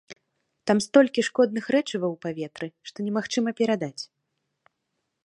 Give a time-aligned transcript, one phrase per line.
[0.69, 3.99] Там столькі шкодных рэчываў у паветры, што немагчыма перадаць.